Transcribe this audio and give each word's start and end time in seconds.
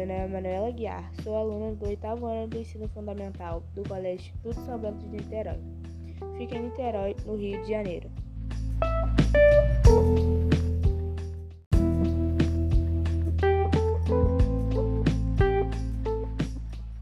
meu 0.00 0.06
nome 0.06 0.18
é 0.18 0.26
Manuela 0.28 0.70
Guiar, 0.70 1.12
sou 1.22 1.36
aluna 1.36 1.74
do 1.74 1.86
oitavo 1.86 2.24
ano 2.24 2.48
do 2.48 2.56
ensino 2.56 2.88
fundamental 2.88 3.62
do 3.74 3.86
Colégio 3.86 4.32
Instituto 4.32 4.64
São 4.64 4.78
Bento 4.78 5.06
de 5.06 5.08
Niterói. 5.08 5.60
Fica 6.38 6.56
em 6.56 6.62
Niterói, 6.62 7.14
no 7.26 7.36
Rio 7.36 7.60
de 7.60 7.68
Janeiro. 7.68 8.10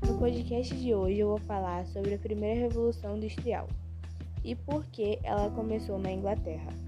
No 0.04 0.18
podcast 0.18 0.74
de 0.74 0.92
hoje 0.92 1.20
eu 1.20 1.28
vou 1.28 1.38
falar 1.38 1.86
sobre 1.86 2.14
a 2.14 2.18
primeira 2.18 2.58
revolução 2.58 3.16
industrial 3.16 3.68
e 4.44 4.56
por 4.56 4.84
que 4.86 5.20
ela 5.22 5.48
começou 5.50 6.00
na 6.00 6.10
Inglaterra. 6.10 6.87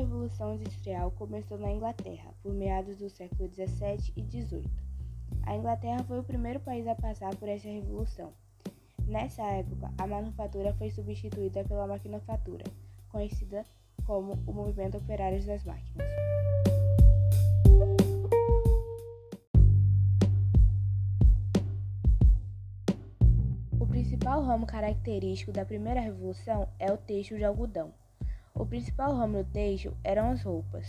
Revolução 0.00 0.54
Industrial 0.54 1.10
começou 1.10 1.58
na 1.58 1.70
Inglaterra, 1.70 2.32
por 2.42 2.54
meados 2.54 2.96
do 2.96 3.10
século 3.10 3.46
17 3.50 4.14
e 4.16 4.22
18. 4.22 4.66
A 5.42 5.54
Inglaterra 5.54 6.02
foi 6.04 6.18
o 6.18 6.24
primeiro 6.24 6.58
país 6.58 6.86
a 6.86 6.94
passar 6.94 7.36
por 7.36 7.46
essa 7.46 7.68
revolução. 7.68 8.32
Nessa 9.06 9.42
época, 9.42 9.92
a 9.98 10.06
manufatura 10.06 10.72
foi 10.72 10.90
substituída 10.90 11.64
pela 11.64 11.86
maquinofatura, 11.86 12.64
conhecida 13.10 13.62
como 14.06 14.38
o 14.46 14.52
movimento 14.54 14.96
operário 14.96 15.44
das 15.44 15.64
máquinas. 15.64 16.08
O 23.78 23.86
principal 23.86 24.42
ramo 24.42 24.64
característico 24.64 25.52
da 25.52 25.66
primeira 25.66 26.00
revolução 26.00 26.66
é 26.78 26.90
o 26.90 26.96
têxtil 26.96 27.36
de 27.36 27.44
algodão. 27.44 27.92
O 28.60 28.66
principal 28.66 29.16
ramo 29.16 29.38
do 29.38 29.50
têxtil 29.50 29.94
eram 30.04 30.32
as 30.32 30.42
roupas. 30.42 30.86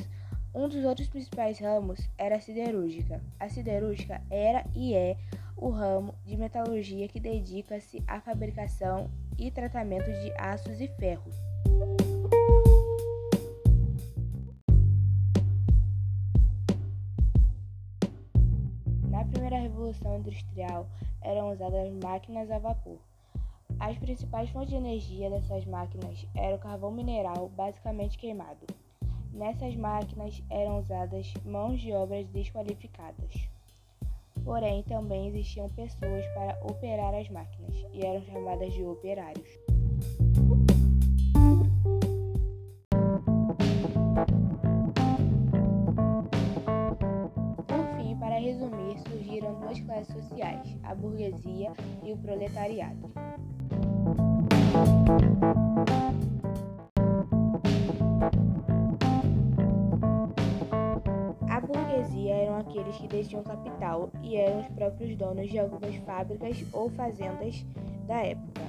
Um 0.54 0.68
dos 0.68 0.84
outros 0.84 1.08
principais 1.08 1.58
ramos 1.58 2.02
era 2.18 2.36
a 2.36 2.40
siderúrgica. 2.42 3.22
A 3.40 3.48
siderúrgica 3.48 4.22
era 4.30 4.66
e 4.76 4.94
é 4.94 5.16
o 5.56 5.70
ramo 5.70 6.14
de 6.26 6.36
metalurgia 6.36 7.08
que 7.08 7.18
dedica-se 7.18 8.04
à 8.06 8.20
fabricação 8.20 9.10
e 9.40 9.50
tratamento 9.50 10.12
de 10.12 10.34
aços 10.34 10.82
e 10.82 10.90
ferros. 10.90 11.34
Na 19.10 19.24
primeira 19.24 19.60
revolução 19.60 20.18
industrial 20.18 20.90
eram 21.22 21.54
usadas 21.54 21.90
máquinas 22.04 22.52
a 22.52 22.60
vapor. 22.60 23.11
As 23.82 23.98
principais 23.98 24.48
fontes 24.52 24.70
de 24.70 24.76
energia 24.76 25.28
dessas 25.28 25.66
máquinas 25.66 26.28
eram 26.36 26.56
o 26.56 26.60
carvão 26.60 26.92
mineral, 26.92 27.50
basicamente 27.50 28.16
queimado. 28.16 28.68
Nessas 29.34 29.76
máquinas 29.76 30.40
eram 30.52 30.82
usadas 30.82 31.34
mãos 31.44 31.82
de 31.82 31.92
obras 31.92 32.28
desqualificadas. 32.28 33.50
Porém, 34.46 34.84
também 34.84 35.30
existiam 35.30 35.68
pessoas 35.70 36.24
para 36.36 36.60
operar 36.64 37.16
as 37.16 37.28
máquinas 37.30 37.76
e 37.92 38.06
eram 38.06 38.24
chamadas 38.26 38.72
de 38.72 38.84
operários. 38.86 39.50
Por 47.66 47.96
fim, 47.98 48.16
para 48.20 48.38
resumir, 48.38 49.00
surgiram 49.10 49.60
duas 49.60 49.80
classes 49.80 50.14
sociais, 50.14 50.78
a 50.84 50.94
burguesia 50.94 51.74
e 52.04 52.14
o 52.14 52.18
proletariado. 52.18 53.31
A 61.48 61.60
burguesia 61.60 62.34
eram 62.34 62.58
aqueles 62.58 62.98
que 62.98 63.08
detinham 63.08 63.44
capital 63.44 64.10
e 64.24 64.38
eram 64.38 64.62
os 64.62 64.68
próprios 64.70 65.16
donos 65.16 65.52
de 65.52 65.60
algumas 65.60 65.96
fábricas 65.98 66.66
ou 66.74 66.90
fazendas 66.90 67.64
da 68.08 68.26
época. 68.26 68.62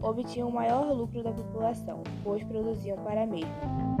Obtinham 0.00 0.48
o 0.48 0.52
maior 0.52 0.92
lucro 0.92 1.24
da 1.24 1.32
população, 1.32 2.04
pois 2.22 2.44
produziam 2.44 2.96
para 2.98 3.24
a 3.24 3.26
mesma. 3.26 3.97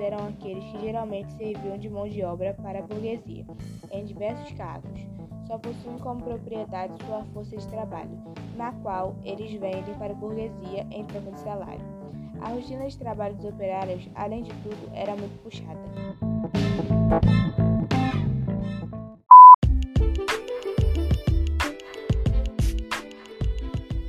Eram 0.00 0.28
aqueles 0.28 0.64
que 0.64 0.80
geralmente 0.80 1.32
serviam 1.32 1.78
de 1.78 1.88
mão 1.88 2.08
de 2.08 2.22
obra 2.22 2.54
para 2.54 2.78
a 2.78 2.82
burguesia, 2.82 3.44
em 3.90 4.04
diversos 4.04 4.50
cargos. 4.52 5.00
Só 5.46 5.58
possuem 5.58 5.98
como 5.98 6.22
propriedade 6.22 6.92
sua 7.04 7.24
força 7.32 7.56
de 7.56 7.68
trabalho, 7.68 8.10
na 8.56 8.72
qual 8.72 9.16
eles 9.24 9.52
vendem 9.52 9.94
para 9.98 10.12
a 10.12 10.16
burguesia 10.16 10.86
em 10.90 11.04
troca 11.04 11.32
de 11.32 11.40
salário. 11.40 11.84
A 12.40 12.48
rotina 12.48 12.86
de 12.86 12.98
trabalho 12.98 13.34
dos 13.36 13.46
operários, 13.46 14.08
além 14.14 14.42
de 14.42 14.52
tudo, 14.62 14.90
era 14.94 15.14
muito 15.16 15.42
puxada. 15.42 15.80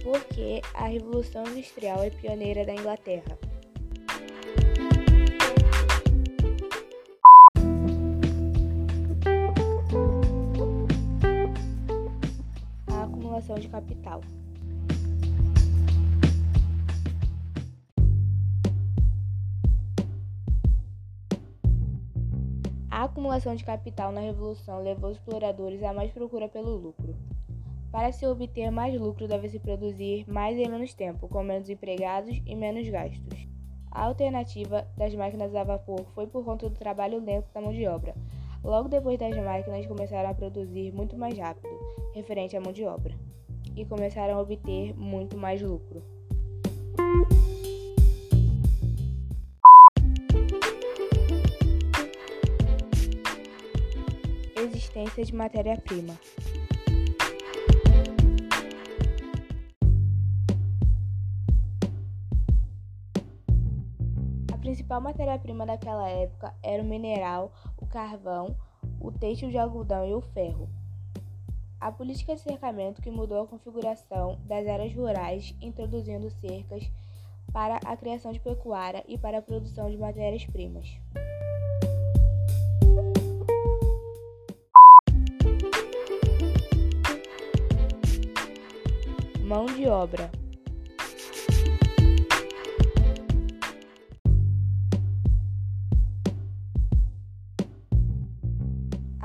Porque 0.03 0.61
a 0.73 0.87
Revolução 0.87 1.43
Industrial 1.47 2.03
é 2.03 2.09
pioneira 2.09 2.65
da 2.65 2.73
Inglaterra. 2.73 3.44
De 13.59 13.67
capital. 13.67 14.21
A 22.95 23.03
acumulação 23.03 23.53
de 23.53 23.65
capital 23.65 24.13
na 24.13 24.21
Revolução 24.21 24.81
levou 24.81 25.09
os 25.09 25.17
exploradores 25.17 25.83
a 25.83 25.91
mais 25.91 26.11
procura 26.11 26.47
pelo 26.47 26.77
lucro. 26.77 27.13
Para 27.91 28.13
se 28.13 28.25
obter 28.25 28.71
mais 28.71 28.97
lucro, 28.97 29.27
deve-se 29.27 29.59
produzir 29.59 30.23
mais 30.29 30.57
em 30.57 30.69
menos 30.69 30.93
tempo, 30.93 31.27
com 31.27 31.43
menos 31.43 31.69
empregados 31.69 32.41
e 32.45 32.55
menos 32.55 32.87
gastos. 32.87 33.47
A 33.91 34.05
alternativa 34.05 34.87
das 34.95 35.13
máquinas 35.13 35.53
a 35.53 35.65
vapor 35.65 36.05
foi 36.13 36.25
por 36.25 36.45
conta 36.45 36.69
do 36.69 36.75
trabalho 36.75 37.23
lento 37.23 37.49
da 37.53 37.59
mão 37.59 37.73
de 37.73 37.85
obra. 37.85 38.15
Logo 38.63 38.87
depois 38.87 39.19
das 39.19 39.35
máquinas 39.35 39.85
começaram 39.85 40.29
a 40.29 40.33
produzir 40.33 40.93
muito 40.93 41.17
mais 41.17 41.37
rápido, 41.37 41.77
referente 42.13 42.55
à 42.55 42.61
mão 42.61 42.71
de 42.71 42.85
obra 42.85 43.24
e 43.75 43.85
começaram 43.85 44.35
a 44.35 44.41
obter 44.41 44.93
muito 44.97 45.37
mais 45.37 45.61
lucro. 45.61 46.01
Existência 54.55 55.25
de 55.25 55.35
matéria-prima. 55.35 56.17
A 64.51 64.57
principal 64.57 65.01
matéria-prima 65.01 65.65
daquela 65.65 66.09
época 66.09 66.53
era 66.63 66.81
o 66.81 66.85
mineral, 66.85 67.53
o 67.77 67.85
carvão, 67.85 68.55
o 68.99 69.11
têxtil 69.11 69.49
de 69.49 69.57
algodão 69.57 70.07
e 70.07 70.13
o 70.13 70.21
ferro. 70.21 70.69
A 71.85 71.91
política 71.91 72.33
de 72.33 72.41
cercamento 72.41 72.99
que 72.99 73.11
mudou 73.11 73.43
a 73.43 73.47
configuração 73.47 74.39
das 74.45 74.65
áreas 74.65 74.91
rurais, 74.95 75.53
introduzindo 75.61 76.31
cercas 76.31 76.83
para 77.53 77.79
a 77.85 77.95
criação 77.95 78.31
de 78.31 78.39
pecuária 78.39 79.03
e 79.07 79.19
para 79.19 79.37
a 79.37 79.41
produção 79.43 79.91
de 79.91 79.95
matérias-primas. 79.95 80.89
Mão 89.43 89.67
de 89.67 89.87
obra. 89.87 90.31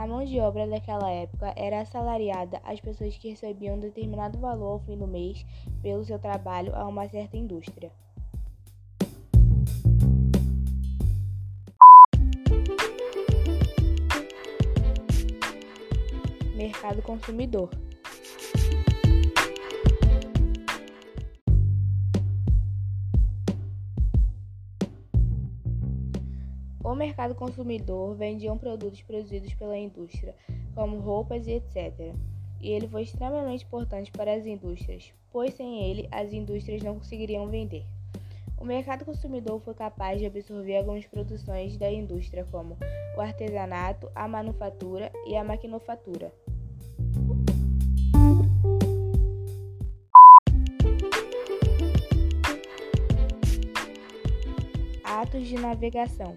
A 0.01 0.07
mão 0.07 0.25
de 0.25 0.41
obra 0.41 0.67
daquela 0.67 1.11
época 1.11 1.53
era 1.55 1.83
assalariada 1.83 2.59
às 2.65 2.81
pessoas 2.81 3.19
que 3.19 3.29
recebiam 3.29 3.79
determinado 3.79 4.39
valor 4.39 4.73
ao 4.73 4.79
fim 4.79 4.97
do 4.97 5.07
mês 5.07 5.45
pelo 5.83 6.03
seu 6.07 6.19
trabalho 6.19 6.75
a 6.75 6.89
uma 6.89 7.07
certa 7.07 7.37
indústria. 7.37 7.93
Mercado 16.57 17.03
consumidor. 17.03 17.69
O 26.83 26.95
mercado 26.95 27.35
consumidor 27.35 28.15
vendia 28.15 28.55
produtos 28.57 29.03
produzidos 29.03 29.53
pela 29.55 29.77
indústria 29.77 30.35
como 30.75 30.99
roupas 30.99 31.47
e 31.47 31.53
etc. 31.53 32.15
E 32.61 32.71
ele 32.71 32.89
foi 32.89 33.03
extremamente 33.03 33.65
importante 33.65 34.11
para 34.11 34.35
as 34.35 34.47
indústrias, 34.47 35.13
pois 35.31 35.55
sem 35.55 35.91
ele 35.91 36.09
as 36.11 36.33
indústrias 36.33 36.83
não 36.83 36.95
conseguiriam 36.95 37.47
vender. 37.49 37.85
O 38.59 38.65
mercado 38.65 39.05
consumidor 39.05 39.61
foi 39.61 39.75
capaz 39.75 40.19
de 40.19 40.27
absorver 40.27 40.79
algumas 40.79 41.07
produções 41.07 41.77
da 41.77 41.91
indústria, 41.91 42.47
como 42.51 42.77
o 43.17 43.21
artesanato, 43.21 44.11
a 44.15 44.27
manufatura 44.27 45.13
e 45.27 45.37
a 45.37 45.45
maquinofatura. 45.45 46.33
Atos 55.05 55.47
de 55.47 55.57
navegação. 55.57 56.35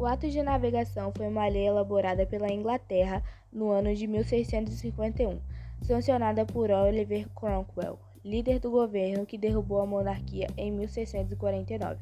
O 0.00 0.06
ato 0.06 0.30
de 0.30 0.42
navegação 0.42 1.12
foi 1.14 1.28
uma 1.28 1.46
lei 1.46 1.66
elaborada 1.66 2.24
pela 2.24 2.50
Inglaterra 2.50 3.22
no 3.52 3.70
ano 3.70 3.94
de 3.94 4.06
1651, 4.06 5.38
sancionada 5.82 6.46
por 6.46 6.70
Oliver 6.70 7.28
Cromwell, 7.34 7.98
líder 8.24 8.60
do 8.60 8.70
governo 8.70 9.26
que 9.26 9.36
derrubou 9.36 9.78
a 9.78 9.84
monarquia 9.84 10.46
em 10.56 10.72
1649. 10.72 12.00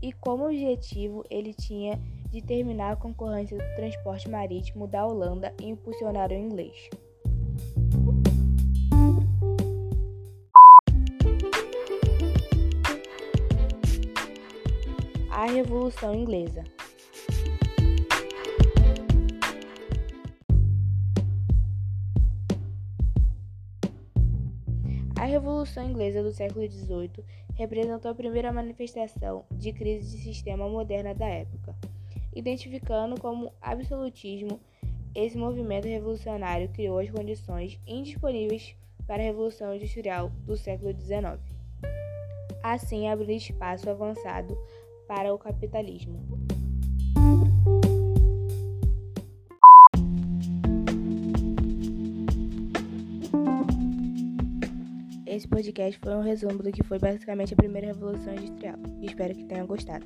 E 0.00 0.12
como 0.12 0.46
objetivo, 0.46 1.24
ele 1.28 1.52
tinha 1.52 1.98
de 2.30 2.40
terminar 2.40 2.92
a 2.92 2.96
concorrência 2.96 3.58
do 3.58 3.74
transporte 3.74 4.30
marítimo 4.30 4.86
da 4.86 5.04
Holanda 5.04 5.52
e 5.60 5.68
impulsionar 5.68 6.30
o 6.30 6.34
inglês. 6.34 6.88
A 15.28 15.46
Revolução 15.46 16.14
Inglesa. 16.14 16.62
Revolução 25.30 25.88
Inglesa 25.88 26.24
do 26.24 26.32
século 26.32 26.68
XVIII 26.68 27.24
representou 27.54 28.10
a 28.10 28.14
primeira 28.14 28.52
manifestação 28.52 29.44
de 29.52 29.72
crise 29.72 30.10
de 30.10 30.24
sistema 30.24 30.68
moderna 30.68 31.14
da 31.14 31.28
época, 31.28 31.76
identificando 32.34 33.14
como 33.20 33.52
absolutismo 33.62 34.58
esse 35.14 35.38
movimento 35.38 35.86
revolucionário 35.86 36.68
criou 36.70 36.98
as 36.98 37.08
condições 37.10 37.78
indisponíveis 37.86 38.74
para 39.06 39.22
a 39.22 39.26
Revolução 39.26 39.72
Industrial 39.72 40.30
do 40.44 40.56
século 40.56 40.92
XIX. 40.92 41.38
Assim, 42.60 43.08
abriu 43.08 43.36
espaço 43.36 43.88
avançado 43.88 44.58
para 45.06 45.32
o 45.32 45.38
capitalismo. 45.38 46.39
Esse 55.40 55.48
podcast 55.48 55.98
foi 55.98 56.14
um 56.14 56.20
resumo 56.20 56.62
do 56.62 56.70
que 56.70 56.82
foi 56.82 56.98
basicamente 56.98 57.54
a 57.54 57.56
primeira 57.56 57.86
Revolução 57.86 58.34
Industrial. 58.34 58.76
Espero 59.00 59.34
que 59.34 59.44
tenham 59.44 59.66
gostado. 59.66 60.04